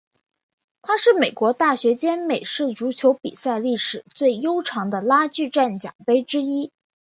[0.81, 6.71] 它是美国大学间美式足球比赛历史最悠久的拉锯战奖杯之一。